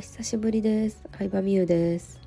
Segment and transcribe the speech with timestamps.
[0.00, 2.18] お久しぶりです相葉美優です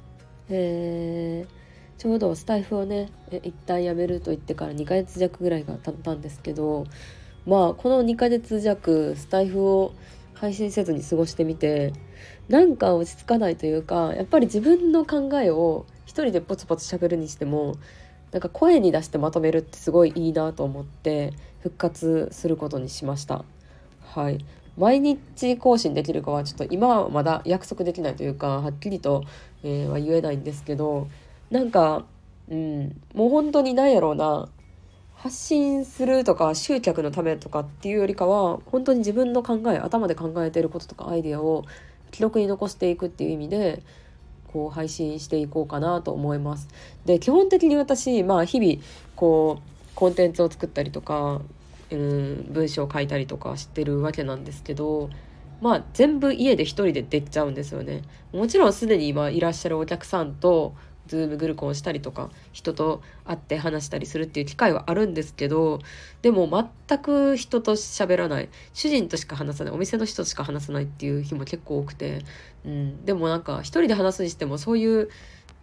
[0.48, 3.10] えー、ちょうどスタイフをね
[3.42, 6.86] 一旦やめると言ってから2ヶ月弱ぐらいが経ったんですけど
[7.48, 9.92] まあこの2ヶ月弱スタイフを
[10.36, 11.94] 配信せずに過ごしてみて
[12.48, 17.74] なんか落ち着かないというかやっぱり自分の考えを一人でポツポツ喋るにしても
[18.32, 21.34] なんか声に出してまとめるってすごいいいなと思って
[21.64, 23.44] 復活することにしました。
[24.14, 24.46] はい
[24.78, 29.24] 毎日更新できるかはちょっと今はまだ約束できないというかはっきりと、
[29.64, 31.08] えー、は言えないんですけど
[31.52, 32.06] なんか、
[32.50, 34.50] うん、もう本当に何やろうな
[35.16, 41.66] 発信するとか集客のためとかっていうよりかは本当に自分の考え頭で考えていることとかアイデアを
[42.12, 43.84] 記録に残していくっていう意味で
[44.48, 46.68] こう配信していこうかなと思います。
[47.06, 48.82] で基本的に私、まあ、日々
[49.16, 51.42] こうコンテンツを作ったりとか
[52.00, 55.10] うん文章を書いたりとかしてるわけなんですけど
[55.62, 58.02] まあ全部家で一人で出ちゃうんですよね。
[58.34, 60.76] もちろんすでに今いらっしゃるお客さんと
[61.08, 65.80] ズームグルコンしたりとか人と会って話したりするっていう機会はあるんですけど
[66.22, 68.50] でも全く人と喋らない。
[68.74, 69.74] 主人としか話さない。
[69.74, 72.24] お店の人としか話さないっていう日も結構多くて、
[72.66, 75.10] うん、でもなんか一人で話すにしてもそういう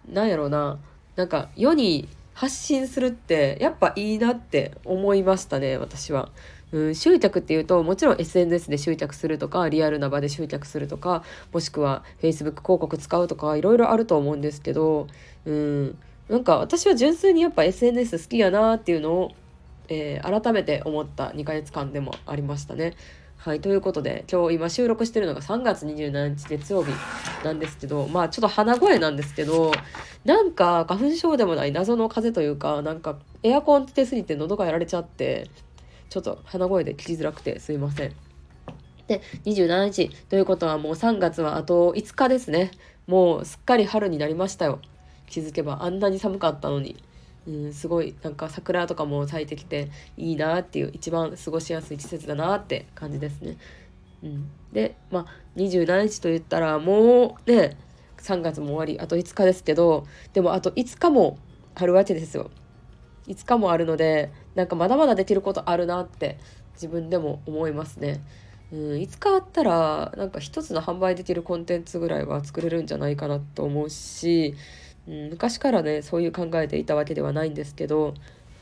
[0.09, 0.79] なんやろうな
[1.17, 6.31] なんか世に発信するってやっぱいいなって思いましたね私は。
[6.73, 15.09] うん、集客っていうともちろん SNS で集客するとかリアルな場で集客するとかもしくは Facebook 広告使うとかいろいろあると思うんですけど、
[15.47, 19.33] うん、なんか私は純粋にやっぱ SNS 好きやなっていうのを、
[19.89, 22.95] えー、改めて思った2ヶ月間でもありましたね。
[23.41, 26.93] はい、ということで今日今収録してるのが3月27日月曜日
[27.43, 29.73] なんですけどまあちょっと鼻声なんですけど
[30.27, 35.49] なんか花粉症でもない謎の風邪というかなんかエアコンつけすぎて喉がやられちゃって
[36.11, 38.13] ちょっと鼻声で聞きづらくてすいません。
[39.09, 42.73] で27日ということはもう3月はあと5日ですね
[43.07, 44.81] もうすっかり春になりましたよ
[45.31, 47.03] 気づけばあんなに寒かったのに。
[47.47, 53.57] うん、すごいなんか桜とかも咲いてきていいなっていう一番過ごしやすい季節だなって感じですね。
[54.23, 57.77] うん、でまあ27日と言ったらもうね
[58.19, 61.39] 3月も終わりあと5日ですけどでもあと5日も
[61.75, 62.51] あるわけですよ。
[63.27, 66.39] 5日もあるのでなんかまだまだできることあるなって
[66.75, 68.21] 自分でも思いますね。
[68.73, 74.55] うん、いつかあったらなんか一つの販売できるコンテンツぐらいは作れるんじゃないかなと思うし、
[75.09, 78.15] うん、昔からねそういう考えていたわけではないんですけど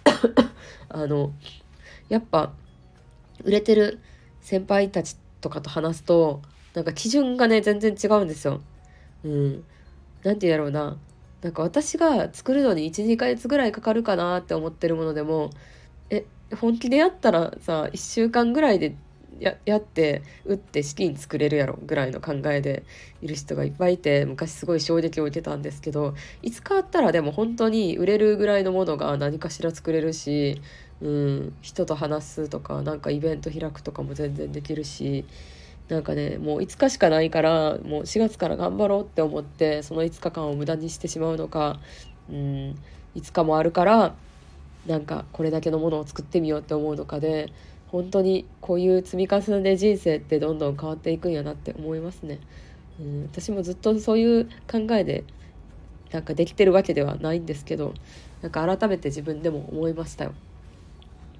[0.88, 1.32] あの
[2.09, 2.53] やっぱ
[3.44, 3.99] 売れてる
[4.41, 6.43] 先輩たちとかと話すと
[6.75, 8.60] なんか基準がね全然違うんですよ。
[9.25, 9.65] うん、
[10.22, 10.97] なて言うんやろうな
[11.43, 15.50] なんか私が作るのに12ヶ月ぐらいかかるかなって思ってるものでも
[16.10, 16.25] え
[16.56, 18.97] 本気でやったらさ1週間ぐらいで
[19.38, 22.84] ややって打って資金作れるやろぐらいの考えで
[23.22, 30.60] いる人がいっぱいいて昔すごい衝撃を受けたんですけどいつかあったらでも本当に売れるぐらいのものが何かしら作れるし、
[31.00, 35.25] うん、人と話すとかなんかイベント開くとかも全然できるし
[35.88, 41.81] なんかねもう5日しかないからもう4月から頑張ろうって思ってその5日間を無駄にしてしまうのか、
[42.28, 42.78] うん、
[43.16, 44.15] 5日もあるから
[44.87, 47.53] なんかこれだけのものを作ってみようって思うのかで
[47.88, 52.38] 本当にこういう積み重ねで人生ってどんどん変わっていくんやなって思いますね。
[53.00, 55.25] うん、私もずっとそういう考えで
[56.12, 57.94] なんかできてるわけではないんですけど
[58.43, 60.32] なんか改めて自分でも思いましたよ。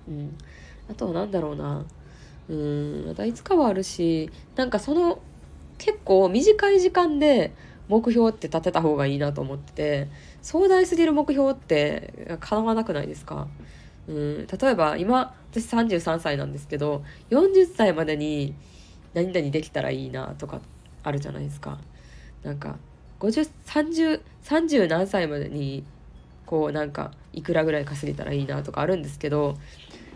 [0.09, 0.37] うん、
[0.91, 1.85] あとは何だろうな
[2.49, 5.19] うんまたいつかはあるしなんかその
[5.77, 7.53] 結構短い時間で
[7.89, 10.09] 目標って立てた方がいいなと思ってて
[10.43, 13.49] 壮大すぎる目標って叶わなくないですか？
[14.09, 18.55] うん例えば今私33歳なんですけど40歳までに
[19.15, 20.61] 何々できたらいいなとか
[21.03, 21.79] あるじゃないですか。
[22.43, 22.79] なんか
[23.21, 25.85] 503030何歳までに
[26.47, 29.57] こうなんかいくらぐらい稼げたらいいなとかあるんですけど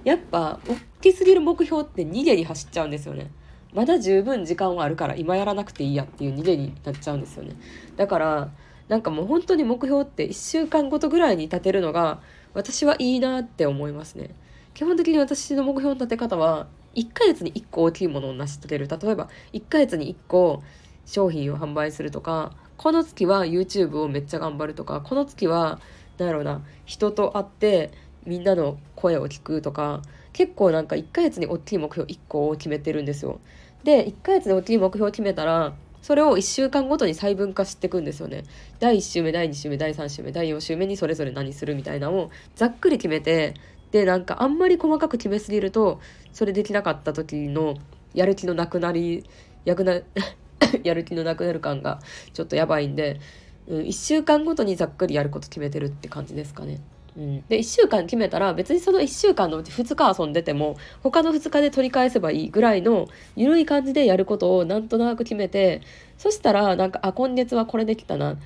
[0.05, 3.31] やっぱ大きすぎる目標って逃げに走っちゃうんですよね。
[3.75, 7.57] まだ十分時間はあるから今やらなくていいやっていう逃げになっちゃうんですよね。
[7.97, 8.51] だから
[8.89, 12.21] なんかもう本当に目標って1週間ごとぐらいに立てるのが
[12.55, 14.35] 私はいいなって思いますね。
[14.75, 20.63] 基本的に私の目標の立て方は1ヶ月に1個大きいものを成し遂げる例えば1ヶ月に1個
[21.07, 25.81] 商品を販売するとかこの月は YouTube をめっちゃ頑張るとかこの月は
[26.19, 27.91] 何やろうな人と会って
[28.25, 30.03] みんなの声を聞くとか
[30.33, 33.41] 結構なんか1ヶ月に大きい目標1個を決めてるんですよ。
[33.85, 38.43] で1ヶ月で大きい目標を決めたらそれを1週間ごとに細分化していくんですよね。
[38.81, 43.55] 第1週目第2週目第3週目第4週目にそれぞれ何するみたいなのをざっくり決めて
[43.93, 46.01] でなんかあんまり細かく決めすぎると
[46.33, 47.77] それできなかった時の
[48.15, 49.25] やる気のなくなり
[49.65, 50.01] やくな
[50.83, 52.01] やる気のなくなる感が
[52.33, 53.21] ちょっとやばいんで、
[53.69, 56.81] うん、1週間ごとにざっくりやること決めてるって感じですかね。
[57.17, 65.83] うん、で1週間決めたら別にその1週間のうち2日遊んでても他の2日で取り返せばいいぐらいの緩い感じでやることをなんとなく決めて
[66.17, 68.37] そしたらなんかあ今月はこれできたな。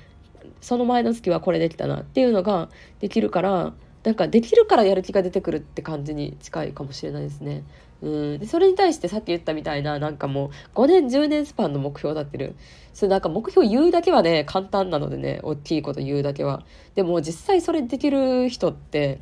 [0.59, 2.01] その前の月はこれできたな。
[2.01, 2.69] っていうのが
[2.99, 3.73] できるから
[4.03, 7.63] なんかできるからやる気が出てくるって感じに近いかもしれないですね。
[8.01, 8.39] うん。
[8.39, 12.55] でそれに対してさっき言ったみたいななんかもう5年10年スパンの目標だってる。
[12.93, 16.63] それなんか目標言うだけはね簡単なのでね大きいこと言うだけは。
[16.95, 19.19] でも実際それできる人って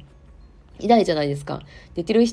[0.80, 1.62] いないじゃないですか。
[1.94, 2.24] できる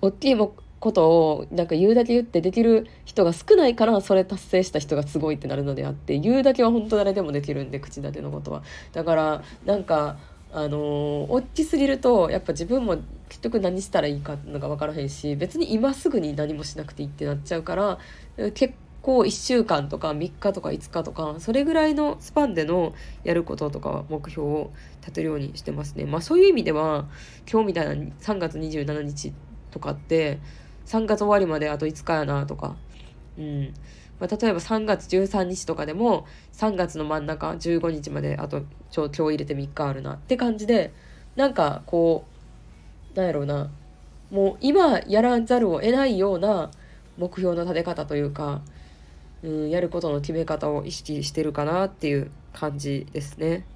[0.00, 8.62] 大きいことをなんか言うだけ言ってできる人が少ないからそれ達成した人がすごいってなるのであって言うだけは本当誰でもできるんで口だけのことは。
[8.92, 10.18] だからなんか
[10.56, 10.78] あの
[11.30, 12.98] 大きすぎるとやっぱ自分も
[13.28, 17.98] 結局何したらいいかのが分からへんし別に今すぐに何もしなくていいってなっちゃうから
[18.54, 26.04] 結構1週間とか3日とか5日とかそれぐらいのスパンでのやることとか目標を立てるようにしてますね。
[26.04, 27.06] まあそういう意味では
[27.50, 29.32] 今日みたいな3月27日
[29.72, 30.38] とかって
[30.86, 32.76] 3月終わりまであと5日やなとか、
[33.36, 33.74] うん
[34.24, 38.62] まあ、例えば3月13日とかでも3月の真ん中15日まであと
[38.94, 40.94] 今日入れて3日あるなって感じで
[41.36, 42.24] なんかこ
[43.14, 43.70] うなんやろうな
[44.30, 46.70] もう今やらざるを得ないような
[47.18, 48.62] 目標の立て方というか、
[49.42, 53.66] うん、やることの決め方を意識してるかなっていう感じですね。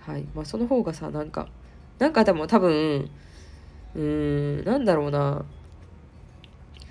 [0.00, 1.48] はいまあ、その方がさなんか
[1.98, 3.10] なんかでも多分
[3.94, 5.46] うんなんだろうな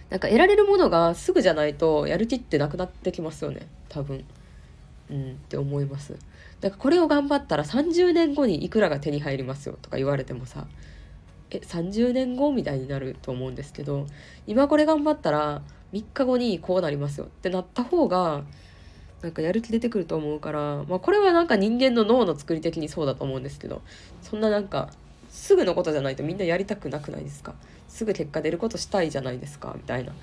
[0.10, 3.68] なんか得られるものがすぐじゃないとやる気ってなくなってきますよね。
[3.90, 4.24] 多分。
[5.12, 6.14] うんって思います。
[6.62, 10.68] だからこれを頑張ったら30年後にいくらが手に入りますよとか言われてもさ。
[11.52, 14.06] え30年後みたいになると思うんですけど
[14.46, 15.62] 今これ頑張ったら
[15.94, 18.44] 3日後にこうなりますよってなった方が
[19.22, 23.82] なんかやる気出てくると思うから、まあ、これはなんか人間の脳の作り的にそうだと思うんですけど
[24.22, 24.92] そんななんか
[25.30, 27.54] すぐのことじゃないとみんなやりたくなくないですか？
[27.88, 30.14] すぐ結果出ることしたいじゃないですかみたいな。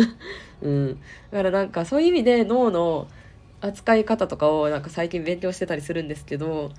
[0.62, 1.00] うん。
[1.30, 3.08] だからなんかそういう意味で脳の
[3.60, 6.72] 扱い方とかをなんか最近勉強してたりするんですけど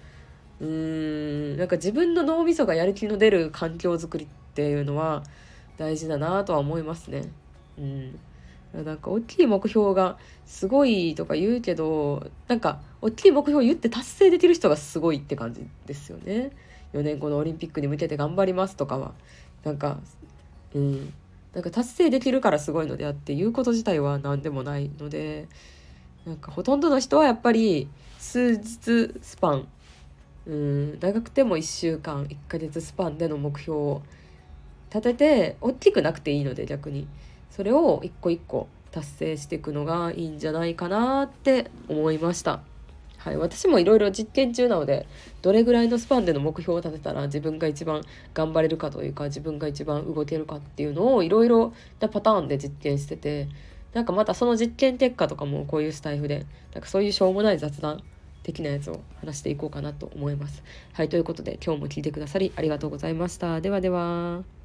[0.60, 0.68] うー
[1.56, 1.58] ん。
[1.58, 5.24] なんか自分の脳みそがやる気の出る環境づくりっていうのは
[5.78, 7.24] 大事だなとは思いますね。
[7.78, 8.20] うん。
[8.74, 16.52] なんか大きい目標がすごいとか言うけどなんか大きい目標を言って達成できる人がすごいって感じですよね。
[16.94, 19.13] 4年後のオリンピックに向けて頑張りますとかは
[19.63, 20.00] なんか
[20.74, 21.13] うん
[21.54, 25.48] なんか達成できるからすごいのであって言うこと自体は何でもないので
[26.25, 27.88] なんかほとんどの人はやっぱり
[28.19, 29.68] 数日スパン
[30.45, 34.01] うん長くても1週間1ヶ月スパンでの目標を
[34.94, 37.07] 立てて大きくなくていいので逆に
[37.50, 42.62] それを一個一個達成していくのがいいんじゃないかなって思いました。
[43.18, 45.08] はい、私もいろいろ実験中なので
[45.42, 48.04] どれぐらいのスパンでの目標を立てたら自分が一番
[48.34, 53.50] 頑張れるかというか自分が一番動けるかっていうのをいろいろなパターンで実験してて
[53.94, 58.04] なんかまたその実験結果とかもこういうスタイフでなんかそういうしょうもない雑談
[58.44, 60.64] 的なやつを話していこうかなと思います。
[60.94, 63.60] はいということで今日も聞いてくださりありがとうございました。
[63.60, 64.56] ではでは。